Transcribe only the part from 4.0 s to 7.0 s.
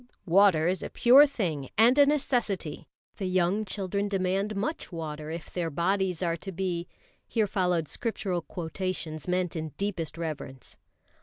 demand much water if their bodies are to be"